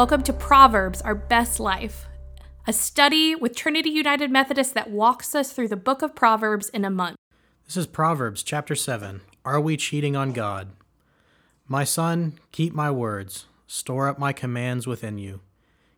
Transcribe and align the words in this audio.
Welcome 0.00 0.22
to 0.22 0.32
Proverbs, 0.32 1.02
Our 1.02 1.14
Best 1.14 1.60
Life, 1.60 2.06
a 2.66 2.72
study 2.72 3.34
with 3.34 3.54
Trinity 3.54 3.90
United 3.90 4.30
Methodist 4.30 4.72
that 4.72 4.88
walks 4.88 5.34
us 5.34 5.52
through 5.52 5.68
the 5.68 5.76
book 5.76 6.00
of 6.00 6.14
Proverbs 6.14 6.70
in 6.70 6.86
a 6.86 6.90
month. 6.90 7.18
This 7.66 7.76
is 7.76 7.86
Proverbs 7.86 8.42
chapter 8.42 8.74
7. 8.74 9.20
Are 9.44 9.60
we 9.60 9.76
cheating 9.76 10.16
on 10.16 10.32
God? 10.32 10.70
My 11.68 11.84
son, 11.84 12.38
keep 12.50 12.72
my 12.72 12.90
words, 12.90 13.44
store 13.66 14.08
up 14.08 14.18
my 14.18 14.32
commands 14.32 14.86
within 14.86 15.18
you. 15.18 15.40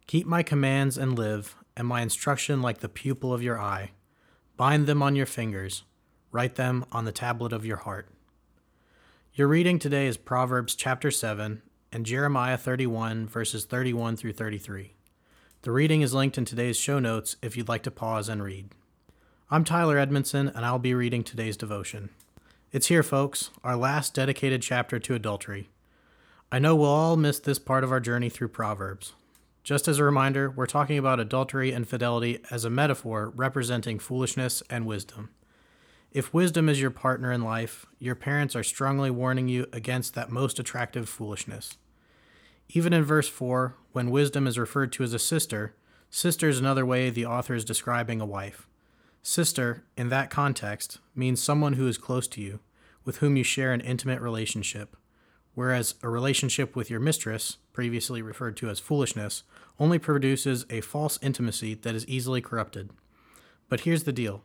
Keep 0.09 0.27
my 0.27 0.43
commands 0.43 0.98
and 0.98 1.16
live, 1.16 1.55
and 1.77 1.87
my 1.87 2.00
instruction 2.00 2.61
like 2.61 2.79
the 2.79 2.89
pupil 2.89 3.32
of 3.32 3.41
your 3.41 3.61
eye. 3.61 3.93
Bind 4.57 4.89
them 4.89 5.00
on 5.00 5.14
your 5.14 5.27
fingers, 5.27 5.84
write 6.32 6.57
them 6.57 6.84
on 6.91 7.05
the 7.05 7.12
tablet 7.12 7.53
of 7.53 7.64
your 7.64 7.77
heart. 7.77 8.09
Your 9.34 9.46
reading 9.46 9.79
today 9.79 10.09
is 10.09 10.16
Proverbs 10.16 10.75
chapter 10.75 11.12
7 11.12 11.62
and 11.93 12.07
Jeremiah 12.07 12.57
31, 12.57 13.29
verses 13.29 13.67
31 13.67 14.17
through 14.17 14.33
33. 14.33 14.95
The 15.61 15.71
reading 15.71 16.00
is 16.00 16.14
linked 16.14 16.39
in 16.39 16.46
today's 16.46 16.79
show 16.79 16.99
notes 16.99 17.37
if 17.43 17.57
you'd 17.57 17.69
like 17.69 17.83
to 17.83 17.91
pause 17.91 18.29
and 18.31 18.43
read. 18.43 18.71
I'm 19.50 19.63
Tyler 19.63 19.99
Edmondson, 19.99 20.49
and 20.49 20.64
I'll 20.64 20.79
be 20.79 20.95
reading 20.95 21.23
today's 21.23 21.59
devotion. 21.59 22.09
It's 22.73 22.86
here, 22.86 23.03
folks, 23.03 23.50
our 23.63 23.77
last 23.77 24.14
dedicated 24.14 24.63
chapter 24.63 24.99
to 24.99 25.14
adultery. 25.14 25.69
I 26.50 26.59
know 26.59 26.75
we'll 26.75 26.89
all 26.89 27.17
miss 27.19 27.39
this 27.39 27.59
part 27.59 27.85
of 27.85 27.93
our 27.93 28.00
journey 28.00 28.31
through 28.31 28.49
Proverbs. 28.49 29.13
Just 29.63 29.86
as 29.86 29.99
a 29.99 30.05
reminder, 30.05 30.50
we're 30.50 30.67
talking 30.67 30.97
about 30.97 31.21
adultery 31.21 31.71
and 31.72 31.86
fidelity 31.86 32.41
as 32.50 32.64
a 32.64 32.70
metaphor 32.70 33.33
representing 33.36 33.98
foolishness 33.98 34.62
and 34.70 34.86
wisdom. 34.86 35.28
If 36.11 36.34
wisdom 36.34 36.69
is 36.69 36.81
your 36.81 36.91
partner 36.91 37.31
in 37.31 37.42
life, 37.42 37.86
your 37.98 38.14
parents 38.14 38.56
are 38.56 38.62
strongly 38.62 39.11
warning 39.11 39.48
you 39.48 39.67
against 39.72 40.14
that 40.14 40.31
most 40.31 40.59
attractive 40.59 41.09
foolishness. 41.09 41.78
Even 42.75 42.94
in 42.94 43.05
verse 43.05 43.28
4, 43.28 43.77
when 43.92 44.10
wisdom 44.10 44.47
is 44.47 44.58
referred 44.58 44.92
to 44.92 45.02
as 45.02 45.12
a 45.12 45.19
sister, 45.19 45.74
sister 46.08 46.48
is 46.48 46.58
another 46.58 46.86
way 46.86 47.10
the 47.10 47.27
author 47.27 47.55
is 47.55 47.66
describing 47.66 48.19
a 48.20 48.27
wife. 48.27 48.66
Sister, 49.22 49.84
in 49.94 50.08
that 50.08 50.30
context, 50.30 50.98
means 51.14 51.42
someone 51.42 51.74
who 51.74 51.86
is 51.86 51.98
close 51.98 52.27
to 52.28 52.41
you, 52.41 52.60
with 53.05 53.19
whom 53.19 53.36
you 53.36 53.44
share 53.44 53.74
an 53.74 53.82
intimate 53.82 54.22
relationship, 54.22 54.97
whereas 55.55 55.97
a 56.02 56.08
relationship 56.08 56.74
with 56.74 56.88
your 56.88 56.98
mistress, 56.98 57.58
previously 57.74 58.22
referred 58.22 58.56
to 58.56 58.70
as 58.70 58.80
foolishness, 58.80 59.42
only 59.78 59.98
produces 59.98 60.64
a 60.70 60.80
false 60.80 61.19
intimacy 61.20 61.75
that 61.75 61.94
is 61.94 62.08
easily 62.08 62.41
corrupted. 62.41 62.91
But 63.69 63.80
here's 63.80 64.04
the 64.04 64.12
deal 64.12 64.44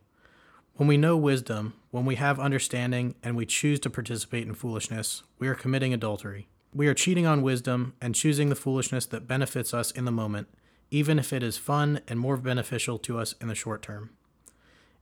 when 0.75 0.87
we 0.87 0.97
know 0.97 1.15
wisdom, 1.15 1.73
when 1.91 2.05
we 2.05 2.15
have 2.15 2.39
understanding, 2.39 3.15
and 3.23 3.37
we 3.37 3.45
choose 3.45 3.79
to 3.79 3.89
participate 3.89 4.45
in 4.45 4.53
foolishness, 4.53 5.23
we 5.39 5.47
are 5.47 5.55
committing 5.55 5.93
adultery. 5.93 6.49
We 6.77 6.87
are 6.87 6.93
cheating 6.93 7.25
on 7.25 7.41
wisdom 7.41 7.95
and 7.99 8.13
choosing 8.13 8.49
the 8.49 8.55
foolishness 8.55 9.07
that 9.07 9.27
benefits 9.27 9.73
us 9.73 9.89
in 9.89 10.05
the 10.05 10.11
moment, 10.11 10.47
even 10.91 11.17
if 11.17 11.33
it 11.33 11.41
is 11.41 11.57
fun 11.57 12.01
and 12.07 12.19
more 12.19 12.37
beneficial 12.37 12.99
to 12.99 13.17
us 13.17 13.33
in 13.41 13.47
the 13.47 13.55
short 13.55 13.81
term. 13.81 14.11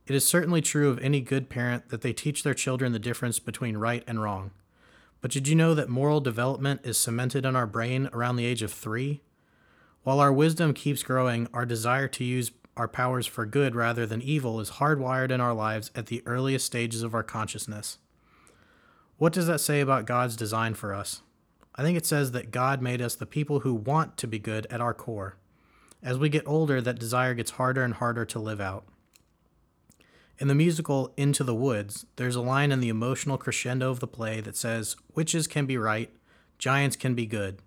It 0.06 0.14
is 0.14 0.24
certainly 0.24 0.62
true 0.62 0.88
of 0.88 0.98
any 1.00 1.20
good 1.20 1.50
parent 1.50 1.90
that 1.90 2.00
they 2.00 2.14
teach 2.14 2.42
their 2.42 2.54
children 2.54 2.92
the 2.92 2.98
difference 2.98 3.38
between 3.38 3.76
right 3.76 4.02
and 4.06 4.22
wrong. 4.22 4.52
But 5.20 5.30
did 5.30 5.46
you 5.48 5.54
know 5.54 5.74
that 5.74 5.90
moral 5.90 6.22
development 6.22 6.80
is 6.82 6.96
cemented 6.96 7.44
in 7.44 7.54
our 7.54 7.66
brain 7.66 8.08
around 8.10 8.36
the 8.36 8.46
age 8.46 8.62
of 8.62 8.72
three? 8.72 9.20
While 10.02 10.18
our 10.18 10.32
wisdom 10.32 10.72
keeps 10.72 11.02
growing, 11.02 11.46
our 11.52 11.66
desire 11.66 12.08
to 12.08 12.24
use 12.24 12.52
our 12.78 12.88
powers 12.88 13.26
for 13.26 13.44
good 13.44 13.74
rather 13.74 14.06
than 14.06 14.22
evil 14.22 14.60
is 14.60 14.70
hardwired 14.70 15.30
in 15.30 15.42
our 15.42 15.52
lives 15.52 15.90
at 15.94 16.06
the 16.06 16.22
earliest 16.24 16.64
stages 16.64 17.02
of 17.02 17.14
our 17.14 17.22
consciousness. 17.22 17.98
What 19.18 19.34
does 19.34 19.46
that 19.46 19.60
say 19.60 19.82
about 19.82 20.06
God's 20.06 20.36
design 20.36 20.72
for 20.72 20.94
us? 20.94 21.20
I 21.78 21.82
think 21.82 21.98
it 21.98 22.06
says 22.06 22.32
that 22.32 22.50
God 22.50 22.80
made 22.80 23.02
us 23.02 23.14
the 23.14 23.26
people 23.26 23.60
who 23.60 23.74
want 23.74 24.16
to 24.18 24.26
be 24.26 24.38
good 24.38 24.66
at 24.70 24.80
our 24.80 24.94
core. 24.94 25.36
As 26.02 26.18
we 26.18 26.28
get 26.28 26.46
older, 26.46 26.80
that 26.80 26.98
desire 26.98 27.34
gets 27.34 27.52
harder 27.52 27.82
and 27.82 27.94
harder 27.94 28.24
to 28.26 28.38
live 28.38 28.60
out. 28.60 28.86
In 30.38 30.48
the 30.48 30.54
musical 30.54 31.12
Into 31.16 31.42
the 31.44 31.54
Woods, 31.54 32.06
there's 32.16 32.36
a 32.36 32.42
line 32.42 32.70
in 32.70 32.80
the 32.80 32.90
emotional 32.90 33.38
crescendo 33.38 33.90
of 33.90 34.00
the 34.00 34.06
play 34.06 34.40
that 34.42 34.56
says, 34.56 34.96
Witches 35.14 35.46
can 35.46 35.66
be 35.66 35.78
right, 35.78 36.10
giants 36.58 36.96
can 36.96 37.14
be 37.14 37.26
good. 37.26 37.60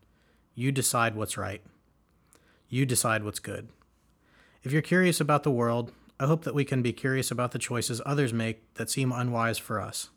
You 0.54 0.72
decide 0.72 1.16
what's 1.16 1.38
right. 1.38 1.64
You 2.68 2.86
decide 2.86 3.24
what's 3.24 3.40
good. 3.40 3.70
If 4.62 4.72
you're 4.72 4.82
curious 4.82 5.20
about 5.20 5.44
the 5.44 5.52
world, 5.52 5.92
I 6.20 6.26
hope 6.26 6.44
that 6.44 6.54
we 6.54 6.66
can 6.66 6.82
be 6.82 6.94
curious 6.94 7.32
about 7.32 7.52
the 7.52 7.60
choices 7.60 8.02
others 8.06 8.34
make 8.34 8.74
that 8.76 8.90
seem 8.90 9.12
unwise 9.12 9.58
for 9.58 9.80
us. 9.80 10.10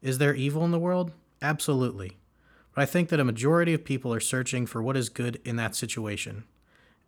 Is 0.00 0.18
there 0.18 0.34
evil 0.34 0.64
in 0.64 0.70
the 0.70 0.78
world? 0.78 1.12
Absolutely. 1.42 2.16
But 2.74 2.82
I 2.82 2.86
think 2.86 3.08
that 3.10 3.20
a 3.20 3.24
majority 3.24 3.74
of 3.74 3.84
people 3.84 4.12
are 4.14 4.20
searching 4.20 4.66
for 4.66 4.82
what 4.82 4.96
is 4.96 5.08
good 5.08 5.40
in 5.44 5.56
that 5.56 5.76
situation. 5.76 6.44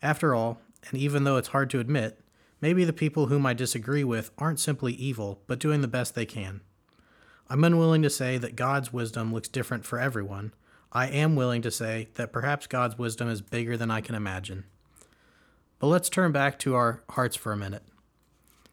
After 0.02 0.34
all, 0.34 0.60
and 0.90 0.98
even 1.00 1.24
though 1.24 1.36
it's 1.36 1.48
hard 1.48 1.70
to 1.70 1.80
admit, 1.80 2.20
maybe 2.60 2.84
the 2.84 2.92
people 2.92 3.26
whom 3.26 3.46
I 3.46 3.54
disagree 3.54 4.04
with 4.04 4.30
aren't 4.36 4.60
simply 4.60 4.92
evil, 4.92 5.40
but 5.46 5.58
doing 5.58 5.80
the 5.80 5.88
best 5.88 6.14
they 6.14 6.26
can. 6.26 6.60
I'm 7.48 7.64
unwilling 7.64 8.02
to 8.02 8.10
say 8.10 8.38
that 8.38 8.56
God's 8.56 8.92
wisdom 8.92 9.32
looks 9.32 9.48
different 9.48 9.84
for 9.84 9.98
everyone. 9.98 10.52
I 10.92 11.08
am 11.08 11.36
willing 11.36 11.62
to 11.62 11.70
say 11.70 12.08
that 12.14 12.32
perhaps 12.32 12.66
God's 12.66 12.98
wisdom 12.98 13.28
is 13.28 13.40
bigger 13.40 13.76
than 13.76 13.90
I 13.90 14.00
can 14.00 14.14
imagine. 14.14 14.64
But 15.78 15.88
let's 15.88 16.08
turn 16.08 16.32
back 16.32 16.58
to 16.60 16.74
our 16.74 17.02
hearts 17.10 17.36
for 17.36 17.52
a 17.52 17.56
minute. 17.56 17.82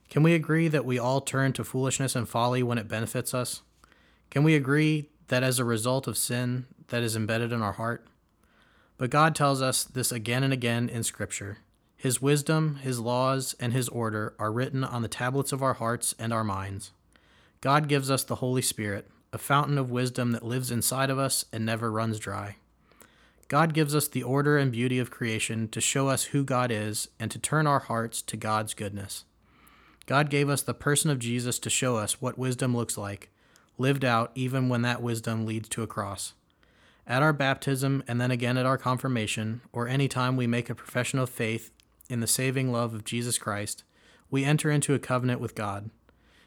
Can 0.10 0.24
we 0.24 0.34
agree 0.34 0.68
that 0.68 0.86
we 0.86 1.00
all 1.00 1.22
turn 1.22 1.54
to 1.54 1.64
foolishness 1.64 2.16
and 2.16 2.28
folly 2.28 2.62
when 2.62 2.78
it 2.78 2.88
benefits 2.88 3.34
us? 3.34 3.62
Can 4.30 4.44
we 4.44 4.56
agree 4.56 5.10
that 5.28 5.44
as 5.44 5.58
a 5.58 5.66
result 5.66 6.08
of 6.08 6.18
sin 6.18 6.66
that 6.92 7.04
is 7.04 7.16
embedded 7.16 7.52
in 7.52 7.62
our 7.62 7.74
heart? 7.74 8.06
But 8.98 9.10
God 9.10 9.36
tells 9.36 9.62
us 9.62 9.84
this 9.84 10.12
again 10.12 10.44
and 10.44 10.54
again 10.54 10.88
in 10.88 11.04
Scripture. 11.04 11.58
His 11.98 12.22
wisdom, 12.22 12.76
His 12.78 13.00
laws, 13.00 13.56
and 13.60 13.74
His 13.74 13.90
order 13.90 14.36
are 14.38 14.52
written 14.52 14.84
on 14.84 15.02
the 15.02 15.08
tablets 15.08 15.52
of 15.52 15.62
our 15.62 15.74
hearts 15.74 16.16
and 16.18 16.32
our 16.32 16.44
minds. 16.44 16.92
God 17.62 17.88
gives 17.88 18.10
us 18.10 18.24
the 18.24 18.36
Holy 18.36 18.62
Spirit, 18.62 19.10
a 19.34 19.38
fountain 19.38 19.78
of 19.78 19.92
wisdom 19.92 20.32
that 20.32 20.46
lives 20.46 20.72
inside 20.72 21.10
of 21.10 21.20
us 21.20 21.46
and 21.52 21.66
never 21.66 21.92
runs 21.92 22.20
dry. 22.20 22.58
God 23.48 23.74
gives 23.74 23.94
us 23.94 24.08
the 24.08 24.24
order 24.24 24.58
and 24.58 24.72
beauty 24.72 24.98
of 24.98 25.12
creation 25.12 25.68
to 25.70 25.82
show 25.82 26.08
us 26.08 26.26
who 26.26 26.44
God 26.44 26.72
is 26.72 27.10
and 27.20 27.30
to 27.32 27.38
turn 27.38 27.68
our 27.68 27.80
hearts 27.80 28.22
to 28.22 28.38
God's 28.38 28.74
goodness. 28.74 29.26
God 30.06 30.30
gave 30.30 30.50
us 30.50 30.62
the 30.62 30.74
person 30.74 31.12
of 31.12 31.20
Jesus 31.20 31.60
to 31.60 31.70
show 31.70 31.98
us 31.98 32.22
what 32.22 32.38
wisdom 32.38 32.76
looks 32.76 32.98
like, 32.98 33.30
lived 33.78 34.04
out 34.04 34.32
even 34.36 34.70
when 34.70 34.82
that 34.84 35.02
wisdom 35.02 35.46
leads 35.46 35.70
to 35.70 35.84
a 35.84 35.88
cross. 35.88 36.34
At 37.08 37.24
our 37.24 37.34
baptism 37.34 38.04
and 38.08 38.22
then 38.22 38.32
again 38.32 38.58
at 38.58 38.66
our 38.66 38.78
confirmation, 38.78 39.62
or 39.74 39.88
any 39.88 40.08
time 40.08 40.38
we 40.38 40.48
make 40.48 40.70
a 40.70 40.76
profession 40.76 41.20
of 41.20 41.30
faith 41.30 41.72
in 42.10 42.20
the 42.20 42.28
saving 42.28 42.72
love 42.72 42.94
of 42.94 43.04
Jesus 43.04 43.38
Christ, 43.38 43.84
we 44.30 44.46
enter 44.46 44.72
into 44.72 44.94
a 44.94 45.00
covenant 45.00 45.42
with 45.42 45.56
God. 45.56 45.90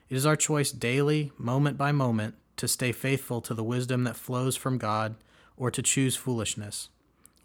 It 0.09 0.17
is 0.17 0.27
our 0.27 0.37
choice 0.37 0.71
daily, 0.71 1.33
moment 1.39 1.77
by 1.77 1.93
moment, 1.93 2.35
to 2.57 2.69
stay 2.69 2.93
faithful 2.93 3.41
to 3.43 3.55
the 3.55 3.65
wisdom 3.65 4.05
that 4.05 4.17
flows 4.17 4.57
from 4.57 4.79
God 4.79 5.17
or 5.57 5.71
to 5.71 5.83
choose 5.83 6.17
foolishness. 6.17 6.89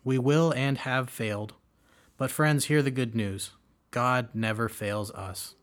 We 0.03 0.17
will 0.17 0.53
and 0.53 0.77
have 0.79 1.09
failed. 1.09 1.53
But, 2.17 2.31
friends, 2.31 2.65
hear 2.65 2.81
the 2.81 2.91
good 2.91 3.15
news 3.15 3.51
God 3.91 4.29
never 4.33 4.69
fails 4.69 5.11
us. 5.11 5.55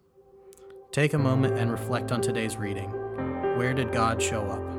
Take 0.91 1.13
a 1.13 1.19
moment 1.19 1.59
and 1.59 1.71
reflect 1.71 2.11
on 2.11 2.21
today's 2.21 2.57
reading. 2.57 2.91
Where 3.57 3.75
did 3.75 3.93
God 3.93 4.21
show 4.21 4.43
up? 4.47 4.76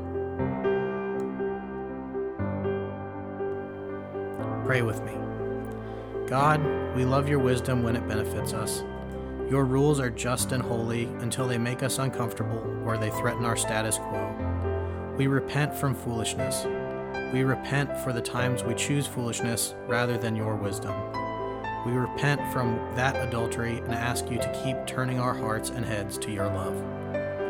Pray 4.68 4.82
with 4.82 5.02
me. 5.06 5.14
God, 6.28 6.62
we 6.94 7.06
love 7.06 7.30
your 7.30 7.40
wisdom 7.40 7.84
when 7.84 7.96
it 7.96 8.06
benefits 8.06 8.52
us. 8.52 8.84
Your 9.50 9.64
rules 9.64 9.98
are 10.02 10.10
just 10.10 10.52
and 10.52 10.62
holy 10.62 11.06
until 11.22 11.48
they 11.48 11.58
make 11.58 11.84
us 11.84 12.00
uncomfortable 12.00 12.62
or 12.84 12.98
they 12.98 13.10
threaten 13.12 13.46
our 13.46 13.56
status 13.56 13.98
quo. 13.98 15.16
We 15.16 15.28
repent 15.28 15.74
from 15.74 15.96
foolishness. 15.96 16.66
We 17.32 17.44
repent 17.44 17.98
for 18.00 18.12
the 18.12 18.22
times 18.22 18.62
we 18.62 18.76
choose 18.76 19.08
foolishness 19.08 19.74
rather 19.88 20.18
than 20.18 20.36
your 20.36 20.58
wisdom. 20.58 20.94
We 21.86 21.94
repent 21.94 22.42
from 22.52 22.76
that 22.96 23.16
adultery 23.26 23.78
and 23.78 23.94
ask 23.94 24.30
you 24.30 24.38
to 24.38 24.62
keep 24.66 24.86
turning 24.86 25.18
our 25.18 25.34
hearts 25.34 25.70
and 25.70 25.86
heads 25.86 26.18
to 26.18 26.30
your 26.30 26.48
love. 26.48 26.76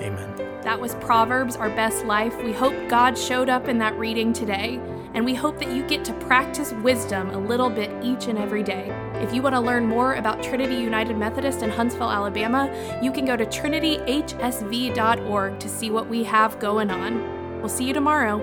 Amen. 0.04 0.36
That 0.62 0.80
was 0.80 0.94
Proverbs, 0.96 1.56
Our 1.56 1.72
Best 1.72 2.06
Life. 2.06 2.38
We 2.44 2.54
hope 2.54 2.76
God 2.88 3.18
showed 3.18 3.50
up 3.50 3.68
in 3.68 3.80
that 3.80 3.98
reading 3.98 4.34
today, 4.34 4.80
and 5.18 5.26
we 5.26 5.34
hope 5.34 5.58
that 5.58 5.70
you 5.70 5.82
get 5.88 6.06
to 6.06 6.14
practice 6.14 6.72
wisdom 6.74 7.32
a 7.32 7.40
little 7.40 7.72
bit 7.72 7.90
each 8.04 8.28
and 8.28 8.38
every 8.38 8.62
day. 8.62 8.92
If 9.16 9.34
you 9.34 9.42
want 9.42 9.56
to 9.56 9.60
learn 9.60 9.88
more 9.88 10.14
about 10.14 10.44
Trinity 10.44 10.76
United 10.76 11.18
Methodist 11.18 11.64
in 11.64 11.72
Huntsville, 11.72 12.12
Alabama, 12.12 12.70
you 13.02 13.12
can 13.12 13.26
go 13.26 13.36
to 13.36 13.44
trinityhsv.org 13.44 15.60
to 15.60 15.70
see 15.70 15.90
what 15.90 16.08
we 16.08 16.24
have 16.24 16.60
going 16.60 16.92
on. 16.92 17.60
We'll 17.60 17.68
see 17.68 17.86
you 17.86 17.94
tomorrow. 17.94 18.38